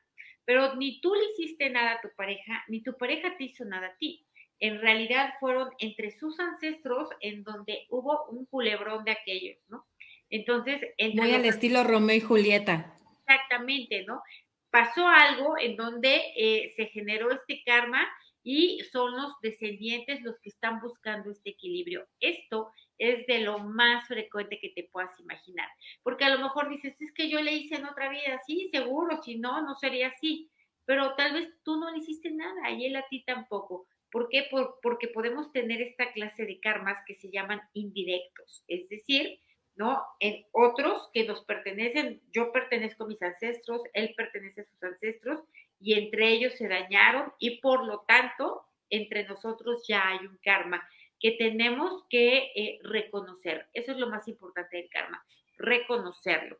pero 0.44 0.76
ni 0.76 1.00
tú 1.00 1.12
le 1.12 1.24
hiciste 1.24 1.70
nada 1.70 1.94
a 1.94 2.00
tu 2.00 2.08
pareja, 2.16 2.62
ni 2.68 2.84
tu 2.84 2.96
pareja 2.96 3.36
te 3.36 3.44
hizo 3.44 3.64
nada 3.64 3.88
a 3.88 3.96
ti. 3.96 4.24
En 4.62 4.80
realidad 4.80 5.34
fueron 5.40 5.70
entre 5.80 6.16
sus 6.16 6.38
ancestros 6.38 7.08
en 7.20 7.42
donde 7.42 7.84
hubo 7.90 8.26
un 8.26 8.46
culebrón 8.46 9.02
de 9.02 9.10
aquellos, 9.10 9.58
¿no? 9.66 9.88
Entonces, 10.30 10.80
muy 11.14 11.32
al 11.32 11.44
estilo 11.46 11.82
Romeo 11.82 12.14
y 12.14 12.20
Julieta. 12.20 12.96
Exactamente, 13.26 14.04
¿no? 14.06 14.22
Pasó 14.70 15.08
algo 15.08 15.58
en 15.58 15.74
donde 15.74 16.22
eh, 16.36 16.72
se 16.76 16.86
generó 16.86 17.32
este 17.32 17.64
karma 17.66 18.08
y 18.44 18.78
son 18.92 19.16
los 19.16 19.32
descendientes 19.42 20.22
los 20.22 20.38
que 20.40 20.50
están 20.50 20.80
buscando 20.80 21.32
este 21.32 21.50
equilibrio. 21.50 22.06
Esto 22.20 22.70
es 22.98 23.26
de 23.26 23.40
lo 23.40 23.58
más 23.58 24.06
frecuente 24.06 24.60
que 24.60 24.68
te 24.68 24.88
puedas 24.92 25.10
imaginar, 25.18 25.68
porque 26.04 26.24
a 26.24 26.30
lo 26.30 26.38
mejor 26.38 26.68
dices, 26.68 26.94
es 27.00 27.12
que 27.12 27.28
yo 27.28 27.42
le 27.42 27.52
hice 27.52 27.74
en 27.74 27.86
otra 27.86 28.08
vida, 28.08 28.40
sí, 28.46 28.68
seguro, 28.72 29.20
si 29.24 29.40
no, 29.40 29.60
no 29.62 29.74
sería 29.74 30.08
así, 30.08 30.52
pero 30.84 31.16
tal 31.16 31.32
vez 31.32 31.52
tú 31.64 31.80
no 31.80 31.90
le 31.90 31.98
hiciste 31.98 32.30
nada 32.30 32.70
y 32.70 32.86
él 32.86 32.94
a 32.94 33.08
ti 33.08 33.24
tampoco. 33.24 33.88
¿Por 34.12 34.28
qué? 34.28 34.48
porque 34.82 35.08
podemos 35.08 35.50
tener 35.52 35.80
esta 35.80 36.12
clase 36.12 36.44
de 36.44 36.60
karmas 36.60 36.98
que 37.06 37.14
se 37.14 37.30
llaman 37.30 37.62
indirectos, 37.72 38.62
es 38.68 38.88
decir, 38.88 39.40
¿no? 39.74 40.02
En 40.20 40.44
otros 40.52 41.08
que 41.14 41.24
nos 41.24 41.42
pertenecen, 41.44 42.20
yo 42.30 42.52
pertenezco 42.52 43.04
a 43.04 43.08
mis 43.08 43.22
ancestros, 43.22 43.82
él 43.94 44.12
pertenece 44.14 44.60
a 44.60 44.64
sus 44.64 44.82
ancestros, 44.82 45.40
y 45.82 45.94
entre 45.94 46.28
ellos 46.28 46.54
se 46.54 46.68
dañaron 46.68 47.32
y 47.38 47.60
por 47.60 47.84
lo 47.84 48.00
tanto 48.00 48.64
entre 48.88 49.24
nosotros 49.24 49.84
ya 49.88 50.08
hay 50.08 50.26
un 50.26 50.38
karma 50.44 50.86
que 51.18 51.32
tenemos 51.32 52.04
que 52.08 52.52
eh, 52.54 52.78
reconocer. 52.82 53.68
Eso 53.72 53.92
es 53.92 53.98
lo 53.98 54.08
más 54.08 54.28
importante 54.28 54.76
del 54.76 54.88
karma, 54.90 55.24
reconocerlo. 55.56 56.58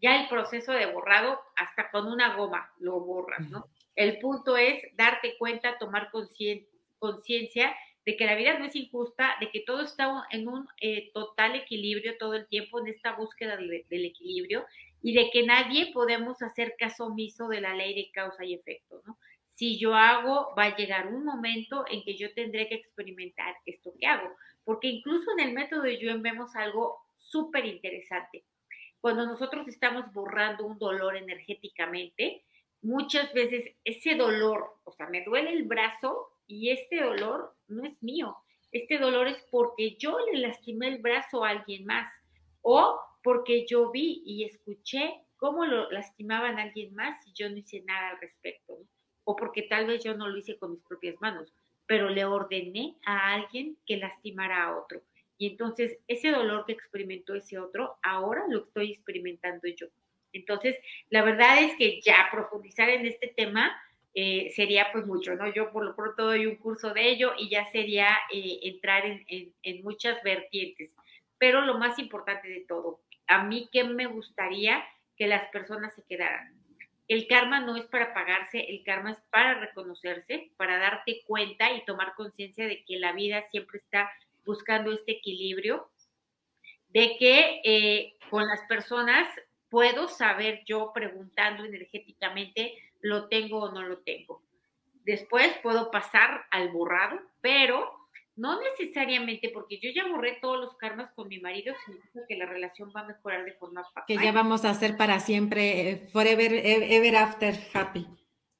Ya 0.00 0.20
el 0.20 0.28
proceso 0.28 0.72
de 0.72 0.86
borrado, 0.86 1.40
hasta 1.56 1.90
con 1.90 2.06
una 2.06 2.36
goma 2.36 2.72
lo 2.78 3.00
borras, 3.00 3.48
¿no? 3.48 3.68
El 3.98 4.20
punto 4.20 4.56
es 4.56 4.80
darte 4.94 5.36
cuenta, 5.38 5.76
tomar 5.76 6.12
conciencia 7.00 7.76
de 8.06 8.16
que 8.16 8.26
la 8.26 8.36
vida 8.36 8.56
no 8.56 8.64
es 8.64 8.76
injusta, 8.76 9.34
de 9.40 9.50
que 9.50 9.64
todo 9.66 9.82
está 9.82 10.24
en 10.30 10.46
un 10.46 10.68
eh, 10.80 11.10
total 11.12 11.56
equilibrio 11.56 12.16
todo 12.16 12.34
el 12.34 12.46
tiempo, 12.46 12.78
en 12.78 12.86
esta 12.86 13.16
búsqueda 13.16 13.56
del 13.56 14.04
equilibrio, 14.04 14.64
y 15.02 15.14
de 15.14 15.30
que 15.32 15.44
nadie 15.44 15.90
podemos 15.92 16.40
hacer 16.42 16.76
caso 16.78 17.06
omiso 17.06 17.48
de 17.48 17.60
la 17.60 17.74
ley 17.74 17.92
de 17.96 18.12
causa 18.12 18.44
y 18.44 18.54
efecto. 18.54 19.02
Si 19.56 19.80
yo 19.80 19.96
hago, 19.96 20.54
va 20.56 20.66
a 20.66 20.76
llegar 20.76 21.08
un 21.08 21.24
momento 21.24 21.84
en 21.90 22.04
que 22.04 22.16
yo 22.16 22.32
tendré 22.34 22.68
que 22.68 22.76
experimentar 22.76 23.56
esto 23.66 23.92
que 23.98 24.06
hago, 24.06 24.30
porque 24.62 24.86
incluso 24.86 25.32
en 25.32 25.40
el 25.40 25.54
método 25.54 25.82
de 25.82 25.98
Yuen 25.98 26.22
vemos 26.22 26.54
algo 26.54 27.00
súper 27.16 27.66
interesante. 27.66 28.44
Cuando 29.00 29.26
nosotros 29.26 29.66
estamos 29.66 30.12
borrando 30.12 30.66
un 30.66 30.78
dolor 30.78 31.16
energéticamente, 31.16 32.44
muchas 32.82 33.32
veces 33.32 33.64
ese 33.84 34.14
dolor, 34.14 34.78
o 34.84 34.92
sea, 34.92 35.08
me 35.08 35.24
duele 35.24 35.52
el 35.52 35.64
brazo 35.64 36.28
y 36.46 36.70
este 36.70 37.02
dolor 37.02 37.54
no 37.68 37.84
es 37.84 38.02
mío. 38.02 38.36
Este 38.72 38.98
dolor 38.98 39.28
es 39.28 39.42
porque 39.50 39.96
yo 39.98 40.18
le 40.30 40.40
lastimé 40.40 40.88
el 40.88 40.98
brazo 40.98 41.44
a 41.44 41.50
alguien 41.50 41.84
más 41.86 42.10
o 42.62 42.98
porque 43.22 43.66
yo 43.66 43.90
vi 43.90 44.22
y 44.24 44.44
escuché 44.44 45.22
cómo 45.36 45.64
lo 45.64 45.90
lastimaban 45.90 46.58
a 46.58 46.62
alguien 46.62 46.94
más 46.94 47.14
y 47.26 47.32
yo 47.32 47.48
no 47.48 47.56
hice 47.56 47.82
nada 47.82 48.10
al 48.10 48.20
respecto, 48.20 48.78
o 49.24 49.36
porque 49.36 49.62
tal 49.62 49.86
vez 49.86 50.02
yo 50.04 50.14
no 50.14 50.28
lo 50.28 50.38
hice 50.38 50.58
con 50.58 50.72
mis 50.72 50.82
propias 50.82 51.16
manos, 51.20 51.52
pero 51.86 52.10
le 52.10 52.24
ordené 52.24 52.96
a 53.06 53.34
alguien 53.34 53.78
que 53.86 53.96
lastimara 53.96 54.64
a 54.64 54.78
otro. 54.78 55.00
Y 55.38 55.46
entonces 55.46 55.96
ese 56.08 56.30
dolor 56.30 56.66
que 56.66 56.72
experimentó 56.72 57.34
ese 57.34 57.58
otro, 57.58 57.98
ahora 58.02 58.44
lo 58.48 58.64
estoy 58.64 58.92
experimentando 58.92 59.68
yo. 59.68 59.86
Entonces, 60.32 60.76
la 61.10 61.22
verdad 61.22 61.62
es 61.62 61.74
que 61.76 62.00
ya 62.00 62.28
profundizar 62.30 62.88
en 62.88 63.06
este 63.06 63.28
tema 63.28 63.80
eh, 64.14 64.52
sería 64.56 64.88
pues 64.92 65.06
mucho, 65.06 65.34
¿no? 65.34 65.52
Yo 65.52 65.70
por 65.70 65.84
lo 65.84 65.94
pronto 65.94 66.24
doy 66.24 66.46
un 66.46 66.56
curso 66.56 66.92
de 66.92 67.08
ello 67.08 67.32
y 67.38 67.48
ya 67.48 67.70
sería 67.70 68.08
eh, 68.32 68.58
entrar 68.62 69.04
en, 69.06 69.54
en 69.62 69.82
muchas 69.82 70.22
vertientes. 70.22 70.94
Pero 71.38 71.60
lo 71.60 71.78
más 71.78 71.98
importante 71.98 72.48
de 72.48 72.64
todo, 72.66 73.00
a 73.26 73.44
mí 73.44 73.68
qué 73.72 73.84
me 73.84 74.06
gustaría 74.06 74.84
que 75.16 75.26
las 75.26 75.48
personas 75.50 75.94
se 75.94 76.02
quedaran. 76.04 76.58
El 77.08 77.26
karma 77.26 77.60
no 77.60 77.76
es 77.76 77.86
para 77.86 78.12
pagarse, 78.12 78.60
el 78.68 78.84
karma 78.84 79.12
es 79.12 79.18
para 79.30 79.54
reconocerse, 79.54 80.50
para 80.56 80.78
darte 80.78 81.22
cuenta 81.26 81.72
y 81.72 81.84
tomar 81.84 82.14
conciencia 82.14 82.66
de 82.66 82.84
que 82.84 82.98
la 82.98 83.12
vida 83.12 83.44
siempre 83.50 83.78
está 83.78 84.10
buscando 84.44 84.92
este 84.92 85.12
equilibrio, 85.12 85.90
de 86.88 87.16
que 87.18 87.60
eh, 87.64 88.16
con 88.30 88.46
las 88.46 88.60
personas 88.68 89.26
puedo 89.70 90.08
saber 90.08 90.62
yo 90.64 90.92
preguntando 90.92 91.64
energéticamente, 91.64 92.74
lo 93.00 93.28
tengo 93.28 93.60
o 93.60 93.72
no 93.72 93.82
lo 93.82 93.98
tengo. 93.98 94.42
Después 95.04 95.56
puedo 95.62 95.90
pasar 95.90 96.46
al 96.50 96.70
borrado, 96.70 97.20
pero 97.40 97.98
no 98.38 98.60
necesariamente 98.60 99.50
porque 99.52 99.80
yo 99.80 99.90
ya 99.92 100.06
borré 100.06 100.38
todos 100.40 100.60
los 100.60 100.76
karmas 100.76 101.10
con 101.12 101.28
mi 101.28 101.40
marido, 101.40 101.74
significa 101.84 102.20
que 102.28 102.36
la 102.36 102.46
relación 102.46 102.92
va 102.94 103.00
a 103.00 103.06
mejorar 103.06 103.44
de 103.44 103.52
forma 103.54 103.84
Que 104.06 104.16
ya 104.16 104.30
vamos 104.32 104.64
a 104.64 104.74
ser 104.74 104.96
para 104.96 105.18
siempre, 105.18 105.90
eh, 105.90 105.96
forever, 106.12 106.52
e, 106.52 106.96
ever 106.96 107.16
after 107.16 107.54
happy. 107.74 108.06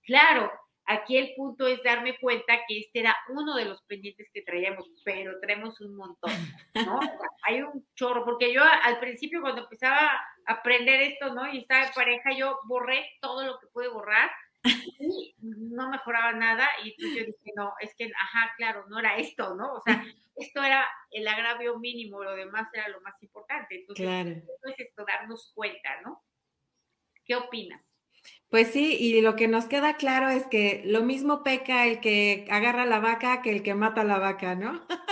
Claro, 0.03 0.51
aquí 0.85 1.17
el 1.17 1.33
punto 1.37 1.69
es 1.69 1.81
darme 1.85 2.19
cuenta 2.19 2.59
que 2.67 2.81
este 2.81 3.01
era 3.01 3.15
uno 3.29 3.55
de 3.55 3.67
los 3.67 3.81
pendientes 3.83 4.29
que 4.33 4.43
traíamos, 4.43 4.91
pero 5.05 5.39
traemos 5.39 5.81
un 5.81 5.95
montón, 5.95 6.33
¿no? 6.75 6.99
Hay 7.47 7.63
un 7.63 7.87
chorro, 7.95 8.25
porque 8.25 8.53
yo 8.53 8.63
al 8.65 8.99
principio 8.99 9.41
cuando 9.41 9.63
empezaba 9.63 10.11
aprender 10.49 11.01
esto, 11.03 11.35
¿no? 11.35 11.47
Y 11.53 11.59
estaba 11.59 11.87
en 11.87 11.93
pareja, 11.93 12.31
yo 12.37 12.59
borré 12.65 13.19
todo 13.21 13.45
lo 13.45 13.61
que 13.61 13.67
pude 13.69 13.89
borrar 13.89 14.31
y 14.99 15.35
no 15.39 15.91
mejoraba 15.91 16.33
nada 16.33 16.69
y 16.83 16.91
entonces 16.91 17.19
yo 17.19 17.27
dije, 17.27 17.53
no, 17.55 17.75
es 17.81 17.95
que, 17.95 18.07
ajá, 18.07 18.53
claro, 18.57 18.87
no 18.89 18.99
era 18.99 19.17
esto, 19.17 19.55
¿no? 19.55 19.75
O 19.75 19.81
sea, 19.83 20.03
esto 20.37 20.63
era 20.63 20.89
el 21.11 21.29
agravio 21.29 21.79
mínimo, 21.79 22.25
lo 22.25 22.35
demás 22.35 22.69
era 22.73 22.89
lo 22.89 23.01
más 23.03 23.23
importante. 23.23 23.77
Entonces, 23.77 24.05
claro. 24.05 24.31
es 24.31 24.79
esto, 24.79 25.05
darnos 25.07 25.53
cuenta, 25.55 26.01
¿no? 26.03 26.25
¿Qué 27.25 27.37
opinas? 27.37 27.83
Pues 28.49 28.69
sí, 28.69 28.97
y 28.99 29.21
lo 29.21 29.37
que 29.37 29.49
nos 29.49 29.67
queda 29.67 29.97
claro 29.97 30.31
es 30.31 30.47
que 30.47 30.83
lo 30.87 31.03
mismo 31.03 31.43
peca 31.43 31.87
el 31.87 32.01
que 32.01 32.47
agarra 32.51 32.87
la 32.87 32.99
vaca 32.99 33.43
que 33.43 33.51
el 33.51 33.63
que 33.63 33.75
mata 33.75 34.05
la 34.05 34.19
vaca, 34.19 34.55
¿no? 34.55 34.87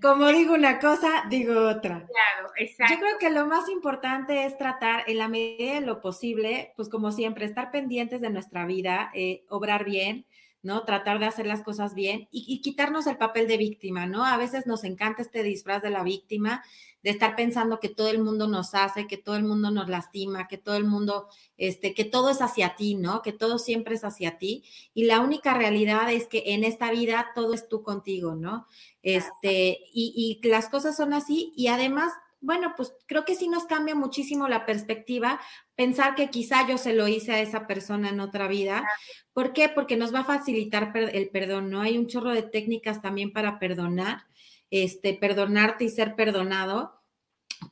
Como 0.00 0.28
digo 0.28 0.54
una 0.54 0.78
cosa, 0.78 1.24
digo 1.28 1.68
otra. 1.68 2.06
Claro, 2.06 2.50
exacto. 2.56 2.94
Yo 2.94 3.00
creo 3.00 3.18
que 3.18 3.30
lo 3.30 3.46
más 3.46 3.68
importante 3.68 4.44
es 4.44 4.56
tratar, 4.58 5.04
en 5.06 5.18
la 5.18 5.28
medida 5.28 5.74
de 5.74 5.80
lo 5.80 6.00
posible, 6.00 6.72
pues 6.76 6.88
como 6.88 7.12
siempre, 7.12 7.44
estar 7.44 7.70
pendientes 7.70 8.20
de 8.20 8.30
nuestra 8.30 8.66
vida, 8.66 9.10
eh, 9.14 9.44
obrar 9.48 9.84
bien, 9.84 10.26
¿no? 10.62 10.84
Tratar 10.84 11.18
de 11.18 11.26
hacer 11.26 11.46
las 11.46 11.62
cosas 11.62 11.94
bien 11.94 12.28
y, 12.30 12.44
y, 12.48 12.60
quitarnos 12.60 13.06
el 13.06 13.16
papel 13.16 13.48
de 13.48 13.56
víctima, 13.56 14.06
¿no? 14.06 14.24
A 14.24 14.36
veces 14.36 14.66
nos 14.66 14.84
encanta 14.84 15.22
este 15.22 15.42
disfraz 15.42 15.82
de 15.82 15.90
la 15.90 16.02
víctima 16.02 16.62
de 17.02 17.10
estar 17.10 17.34
pensando 17.34 17.80
que 17.80 17.88
todo 17.88 18.08
el 18.08 18.22
mundo 18.22 18.46
nos 18.46 18.74
hace, 18.74 19.06
que 19.06 19.16
todo 19.16 19.36
el 19.36 19.42
mundo 19.42 19.70
nos 19.70 19.88
lastima, 19.88 20.46
que 20.46 20.56
todo 20.56 20.76
el 20.76 20.84
mundo, 20.84 21.26
este, 21.56 21.94
que 21.94 22.04
todo 22.04 22.30
es 22.30 22.40
hacia 22.40 22.76
ti, 22.76 22.94
¿no? 22.94 23.22
Que 23.22 23.32
todo 23.32 23.58
siempre 23.58 23.96
es 23.96 24.04
hacia 24.04 24.38
ti. 24.38 24.64
Y 24.94 25.04
la 25.04 25.20
única 25.20 25.54
realidad 25.54 26.12
es 26.12 26.28
que 26.28 26.44
en 26.46 26.62
esta 26.62 26.92
vida 26.92 27.32
todo 27.34 27.54
es 27.54 27.68
tú 27.68 27.82
contigo, 27.82 28.36
¿no? 28.36 28.66
Este, 29.02 29.80
y, 29.92 30.40
y 30.42 30.48
las 30.48 30.68
cosas 30.68 30.96
son 30.96 31.12
así. 31.12 31.52
Y 31.56 31.66
además, 31.66 32.12
bueno, 32.42 32.74
pues 32.76 32.92
creo 33.06 33.24
que 33.24 33.36
sí 33.36 33.48
nos 33.48 33.64
cambia 33.64 33.94
muchísimo 33.94 34.48
la 34.48 34.66
perspectiva 34.66 35.40
pensar 35.74 36.14
que 36.14 36.28
quizá 36.28 36.68
yo 36.68 36.76
se 36.76 36.92
lo 36.92 37.08
hice 37.08 37.32
a 37.32 37.40
esa 37.40 37.66
persona 37.66 38.10
en 38.10 38.20
otra 38.20 38.48
vida. 38.48 38.84
¿Por 39.32 39.52
qué? 39.52 39.68
Porque 39.68 39.96
nos 39.96 40.12
va 40.14 40.20
a 40.20 40.24
facilitar 40.24 40.92
el 40.94 41.30
perdón, 41.30 41.70
¿no? 41.70 41.80
Hay 41.80 41.96
un 41.96 42.08
chorro 42.08 42.30
de 42.30 42.42
técnicas 42.42 43.00
también 43.00 43.32
para 43.32 43.58
perdonar 43.58 44.24
este, 44.72 45.14
perdonarte 45.14 45.84
y 45.84 45.90
ser 45.90 46.16
perdonado 46.16 47.02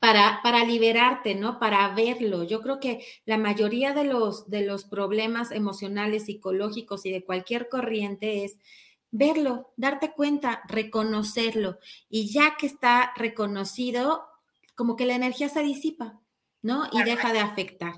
para, 0.01 0.41
para 0.43 0.65
liberarte, 0.65 1.35
¿no? 1.35 1.59
Para 1.59 1.89
verlo. 1.95 2.45
Yo 2.45 2.61
creo 2.61 2.79
que 2.79 3.05
la 3.25 3.39
mayoría 3.39 3.93
de 3.93 4.05
los, 4.05 4.49
de 4.51 4.65
los 4.65 4.85
problemas 4.85 5.51
emocionales, 5.51 6.27
psicológicos 6.27 7.07
y 7.07 7.11
de 7.11 7.25
cualquier 7.25 7.69
corriente 7.69 8.45
es 8.45 8.59
verlo, 9.11 9.73
darte 9.77 10.13
cuenta, 10.13 10.63
reconocerlo. 10.69 11.79
Y 12.09 12.31
ya 12.33 12.57
que 12.57 12.67
está 12.67 13.13
reconocido, 13.17 14.30
como 14.81 14.97
que 14.97 15.05
la 15.05 15.15
energía 15.15 15.51
se 15.51 15.61
disipa, 15.61 16.23
¿no? 16.63 16.85
Y 16.91 17.03
deja 17.03 17.35
de 17.35 17.41
afectar. 17.41 17.93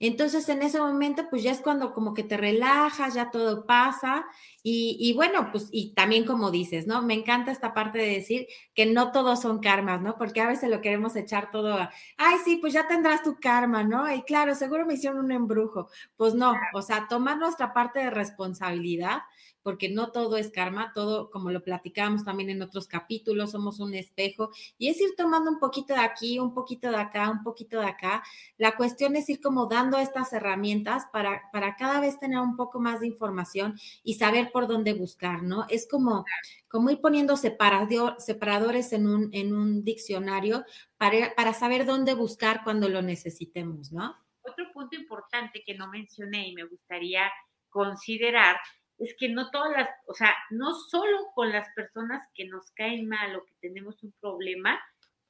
Entonces, 0.00 0.48
en 0.48 0.62
ese 0.62 0.80
momento, 0.80 1.28
pues 1.30 1.44
ya 1.44 1.52
es 1.52 1.60
cuando 1.60 1.92
como 1.92 2.12
que 2.12 2.24
te 2.24 2.36
relajas, 2.36 3.14
ya 3.14 3.30
todo 3.30 3.66
pasa. 3.66 4.26
Y, 4.64 5.12
bueno, 5.14 5.50
pues, 5.52 5.68
y 5.70 5.94
también 5.94 6.26
como 6.26 6.50
dices, 6.50 6.88
¿no? 6.88 7.02
Me 7.02 7.14
encanta 7.14 7.52
esta 7.52 7.72
parte 7.72 7.98
de 7.98 8.08
decir 8.08 8.48
que 8.74 8.84
no 8.86 9.12
todos 9.12 9.42
son 9.42 9.60
karmas, 9.60 10.02
¿no? 10.02 10.18
Porque 10.18 10.40
a 10.40 10.48
veces 10.48 10.70
lo 10.70 10.80
queremos 10.80 11.14
echar 11.14 11.52
todo 11.52 11.74
a, 11.74 11.92
ay, 12.16 12.38
sí, 12.44 12.56
pues 12.56 12.72
ya 12.72 12.88
tendrás 12.88 13.22
tu 13.22 13.36
karma, 13.38 13.84
¿no? 13.84 14.12
Y 14.12 14.22
claro, 14.22 14.56
seguro 14.56 14.86
me 14.86 14.94
hicieron 14.94 15.24
un 15.24 15.30
embrujo. 15.30 15.88
Pues 16.16 16.34
no, 16.34 16.52
o 16.74 16.82
sea, 16.82 17.06
tomar 17.08 17.38
nuestra 17.38 17.72
parte 17.72 18.00
de 18.00 18.10
responsabilidad 18.10 19.18
porque 19.64 19.88
no 19.88 20.12
todo 20.12 20.36
es 20.36 20.50
karma, 20.50 20.92
todo, 20.94 21.30
como 21.30 21.50
lo 21.50 21.62
platicábamos 21.62 22.22
también 22.22 22.50
en 22.50 22.62
otros 22.62 22.86
capítulos, 22.86 23.52
somos 23.52 23.80
un 23.80 23.94
espejo 23.94 24.50
y 24.78 24.88
es 24.88 25.00
ir 25.00 25.16
tomando 25.16 25.50
un 25.50 25.58
poquito 25.58 25.94
de 25.94 26.00
aquí, 26.00 26.38
un 26.38 26.52
poquito 26.52 26.90
de 26.90 26.98
acá, 26.98 27.30
un 27.30 27.42
poquito 27.42 27.80
de 27.80 27.86
acá. 27.86 28.22
La 28.58 28.76
cuestión 28.76 29.16
es 29.16 29.28
ir 29.30 29.40
como 29.40 29.66
dando 29.66 29.98
estas 29.98 30.34
herramientas 30.34 31.04
para, 31.12 31.50
para 31.50 31.76
cada 31.76 31.98
vez 31.98 32.18
tener 32.18 32.38
un 32.40 32.56
poco 32.56 32.78
más 32.78 33.00
de 33.00 33.06
información 33.06 33.76
y 34.02 34.14
saber 34.14 34.52
por 34.52 34.68
dónde 34.68 34.92
buscar, 34.92 35.42
¿no? 35.42 35.64
Es 35.70 35.88
como, 35.88 36.26
como 36.68 36.90
ir 36.90 37.00
poniendo 37.00 37.36
separadores 37.38 38.92
en 38.92 39.06
un, 39.06 39.30
en 39.32 39.54
un 39.54 39.82
diccionario 39.82 40.64
para, 40.98 41.34
para 41.34 41.54
saber 41.54 41.86
dónde 41.86 42.12
buscar 42.12 42.60
cuando 42.64 42.90
lo 42.90 43.00
necesitemos, 43.00 43.92
¿no? 43.92 44.14
Otro 44.42 44.70
punto 44.74 44.94
importante 44.94 45.62
que 45.64 45.74
no 45.74 45.88
mencioné 45.88 46.48
y 46.48 46.54
me 46.54 46.64
gustaría 46.64 47.32
considerar 47.70 48.58
es 48.98 49.14
que 49.18 49.28
no 49.28 49.50
todas 49.50 49.72
las, 49.72 49.88
o 50.06 50.14
sea, 50.14 50.34
no 50.50 50.74
solo 50.74 51.30
con 51.34 51.50
las 51.50 51.68
personas 51.74 52.26
que 52.34 52.46
nos 52.46 52.70
caen 52.72 53.08
mal 53.08 53.36
o 53.36 53.44
que 53.44 53.54
tenemos 53.60 54.02
un 54.02 54.12
problema, 54.20 54.80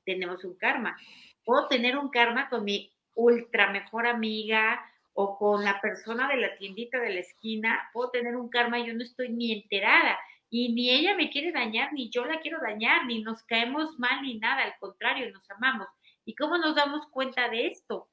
tenemos 0.04 0.44
un 0.44 0.56
karma. 0.56 0.96
Puedo 1.44 1.66
tener 1.68 1.96
un 1.96 2.10
karma 2.10 2.48
con 2.48 2.64
mi 2.64 2.92
ultra 3.14 3.70
mejor 3.70 4.06
amiga 4.06 4.84
o 5.12 5.38
con 5.38 5.64
la 5.64 5.80
persona 5.80 6.28
de 6.28 6.36
la 6.36 6.56
tiendita 6.56 7.00
de 7.00 7.14
la 7.14 7.20
esquina, 7.20 7.88
puedo 7.92 8.10
tener 8.10 8.36
un 8.36 8.48
karma 8.48 8.80
y 8.80 8.86
yo 8.86 8.94
no 8.94 9.02
estoy 9.02 9.28
ni 9.30 9.52
enterada 9.52 10.18
y 10.50 10.72
ni 10.72 10.90
ella 10.90 11.16
me 11.16 11.30
quiere 11.30 11.52
dañar, 11.52 11.92
ni 11.92 12.10
yo 12.10 12.24
la 12.24 12.40
quiero 12.40 12.60
dañar, 12.60 13.06
ni 13.06 13.22
nos 13.22 13.42
caemos 13.42 13.98
mal, 13.98 14.22
ni 14.22 14.38
nada, 14.38 14.62
al 14.62 14.74
contrario, 14.78 15.30
nos 15.32 15.50
amamos. 15.50 15.88
¿Y 16.24 16.34
cómo 16.34 16.58
nos 16.58 16.76
damos 16.76 17.06
cuenta 17.08 17.48
de 17.48 17.66
esto? 17.66 18.08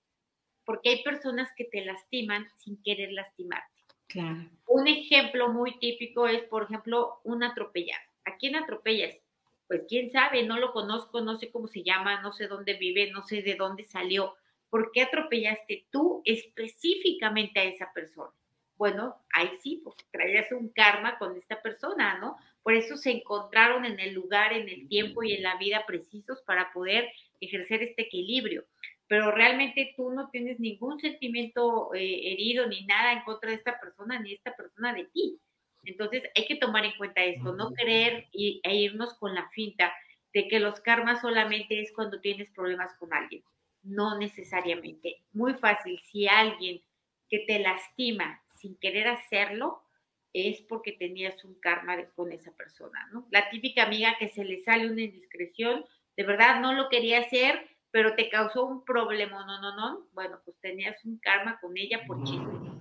Porque 0.66 0.90
hay 0.90 1.04
personas 1.04 1.50
que 1.56 1.66
te 1.66 1.86
lastiman 1.86 2.48
sin 2.56 2.82
querer 2.82 3.12
lastimar. 3.12 3.62
Un 4.68 4.88
ejemplo 4.88 5.50
muy 5.50 5.78
típico 5.80 6.28
es, 6.28 6.44
por 6.44 6.64
ejemplo, 6.64 7.20
un 7.24 7.44
atropellado. 7.44 8.04
¿A 8.26 8.38
quién 8.38 8.56
atropellas? 8.56 9.16
Pues 9.68 9.84
quién 9.88 10.12
sabe, 10.12 10.44
no 10.44 10.60
lo 10.60 10.74
conozco, 10.74 11.22
no 11.22 11.38
sé 11.38 11.50
cómo 11.52 11.68
se 11.68 11.84
llama, 11.84 12.22
no 12.22 12.34
sé 12.34 12.48
dónde 12.48 12.74
vive, 12.74 13.12
no 13.12 13.24
sé 13.24 13.42
de 13.42 13.56
dónde 13.56 13.86
salió. 13.86 14.36
¿Por 14.70 14.92
qué 14.92 15.04
atropellaste 15.04 15.86
tú 15.92 16.22
específicamente 16.26 17.60
a 17.60 17.64
esa 17.66 17.92
persona? 17.94 18.32
Bueno, 18.78 19.16
ahí 19.34 19.52
sí, 19.62 19.82
porque 19.84 20.06
traías 20.12 20.52
un 20.52 20.70
karma 20.70 21.18
con 21.18 21.38
esta 21.38 21.62
persona, 21.62 22.18
¿no? 22.20 22.38
Por 22.64 22.74
eso 22.74 22.98
se 22.98 23.12
encontraron 23.12 23.86
en 23.86 24.00
el 24.00 24.14
lugar, 24.14 24.54
en 24.54 24.70
el 24.70 24.88
tiempo 24.88 25.24
y 25.24 25.34
en 25.34 25.44
la 25.44 25.58
vida 25.58 25.86
precisos 25.86 26.42
para 26.42 26.72
poder 26.74 27.12
ejercer 27.40 27.84
este 27.84 28.04
equilibrio 28.04 28.66
pero 29.12 29.30
realmente 29.30 29.94
tú 29.98 30.10
no 30.10 30.30
tienes 30.30 30.58
ningún 30.62 30.98
sentimiento 30.98 31.94
eh, 31.94 32.32
herido 32.32 32.66
ni 32.68 32.86
nada 32.86 33.12
en 33.12 33.24
contra 33.24 33.50
de 33.50 33.58
esta 33.58 33.78
persona 33.78 34.18
ni 34.22 34.32
esta 34.32 34.56
persona 34.56 34.94
de 34.94 35.04
ti. 35.04 35.38
Entonces 35.84 36.24
hay 36.34 36.46
que 36.46 36.56
tomar 36.56 36.86
en 36.86 36.96
cuenta 36.98 37.22
esto, 37.22 37.54
no 37.54 37.74
creer 37.74 38.30
y, 38.32 38.62
e 38.64 38.74
irnos 38.74 39.14
con 39.16 39.36
la 39.36 39.50
finta 39.50 39.94
de 40.34 40.48
que 40.48 40.62
los 40.62 40.80
karmas 40.80 41.20
solamente 41.20 41.82
es 41.82 41.92
cuando 41.92 42.22
tienes 42.22 42.52
problemas 42.52 42.94
con 43.00 43.14
alguien. 43.14 43.44
No 43.84 44.18
necesariamente. 44.18 45.18
Muy 45.34 45.56
fácil, 45.56 46.00
si 46.10 46.30
alguien 46.30 46.82
que 47.28 47.40
te 47.40 47.60
lastima 47.60 48.42
sin 48.56 48.78
querer 48.78 49.10
hacerlo, 49.10 49.84
es 50.32 50.62
porque 50.62 50.94
tenías 50.94 51.44
un 51.44 51.56
karma 51.56 51.98
con 52.16 52.32
esa 52.32 52.56
persona, 52.56 53.10
¿no? 53.12 53.28
La 53.30 53.50
típica 53.50 53.84
amiga 53.84 54.16
que 54.18 54.30
se 54.30 54.46
le 54.46 54.62
sale 54.62 54.90
una 54.90 55.02
indiscreción, 55.02 55.84
de 56.16 56.24
verdad 56.24 56.62
no 56.62 56.72
lo 56.72 56.88
quería 56.88 57.20
hacer, 57.20 57.68
pero 57.92 58.16
te 58.16 58.30
causó 58.30 58.66
un 58.66 58.84
problema, 58.84 59.46
no, 59.46 59.62
no, 59.62 59.76
no, 59.76 60.08
bueno, 60.14 60.40
pues 60.46 60.58
tenías 60.62 61.04
un 61.06 61.20
karma 61.20 61.60
con 61.60 61.78
ella 61.78 62.02
por 62.08 62.24
chisme. 62.24 62.72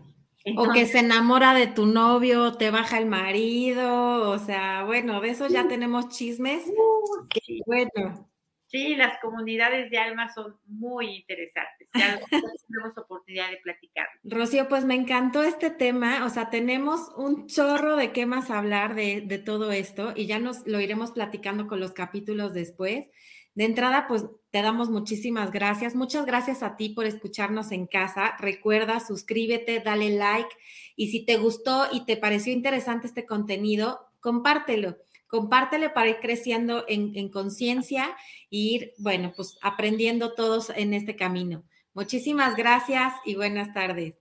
o 0.56 0.72
que 0.72 0.86
se 0.86 1.00
enamora 1.00 1.52
de 1.52 1.66
tu 1.66 1.86
novio, 1.86 2.54
te 2.54 2.70
baja 2.70 2.98
el 2.98 3.06
marido, 3.06 4.30
o 4.30 4.38
sea, 4.38 4.84
bueno, 4.84 5.20
de 5.20 5.30
eso 5.30 5.48
ya 5.48 5.68
tenemos 5.68 6.08
chismes. 6.08 6.66
Uh, 6.66 7.26
sí. 7.44 7.60
Bueno. 7.66 8.30
Sí, 8.70 8.94
las 8.94 9.18
comunidades 9.18 9.90
de 9.90 9.98
alma 9.98 10.32
son 10.32 10.56
muy 10.64 11.16
interesantes. 11.16 11.88
Ya 11.92 12.20
tenemos 12.68 12.96
oportunidad 12.96 13.50
de 13.50 13.56
platicar. 13.56 14.06
Rocío, 14.22 14.68
pues 14.68 14.84
me 14.84 14.94
encantó 14.94 15.42
este 15.42 15.70
tema. 15.70 16.24
O 16.24 16.28
sea, 16.30 16.50
tenemos 16.50 17.10
un 17.16 17.48
chorro 17.48 17.96
de 17.96 18.12
qué 18.12 18.26
más 18.26 18.48
hablar 18.48 18.94
de, 18.94 19.22
de 19.22 19.38
todo 19.38 19.72
esto 19.72 20.12
y 20.14 20.26
ya 20.26 20.38
nos 20.38 20.64
lo 20.68 20.78
iremos 20.78 21.10
platicando 21.10 21.66
con 21.66 21.80
los 21.80 21.92
capítulos 21.92 22.54
después. 22.54 23.10
De 23.54 23.64
entrada, 23.64 24.06
pues 24.08 24.26
te 24.50 24.62
damos 24.62 24.90
muchísimas 24.90 25.50
gracias. 25.50 25.94
Muchas 25.94 26.26
gracias 26.26 26.62
a 26.62 26.76
ti 26.76 26.90
por 26.90 27.06
escucharnos 27.06 27.72
en 27.72 27.86
casa. 27.86 28.36
Recuerda, 28.38 29.00
suscríbete, 29.00 29.80
dale 29.80 30.10
like 30.10 30.50
y 30.96 31.08
si 31.08 31.24
te 31.24 31.36
gustó 31.36 31.86
y 31.92 32.04
te 32.04 32.16
pareció 32.16 32.52
interesante 32.52 33.06
este 33.06 33.26
contenido, 33.26 34.00
compártelo. 34.20 34.96
Compártelo 35.26 35.94
para 35.94 36.08
ir 36.10 36.16
creciendo 36.20 36.84
en, 36.88 37.12
en 37.16 37.28
conciencia 37.28 38.16
e 38.50 38.56
ir, 38.56 38.92
bueno, 38.98 39.32
pues 39.36 39.56
aprendiendo 39.62 40.34
todos 40.34 40.70
en 40.70 40.92
este 40.92 41.14
camino. 41.14 41.64
Muchísimas 41.94 42.56
gracias 42.56 43.14
y 43.24 43.36
buenas 43.36 43.72
tardes. 43.72 44.19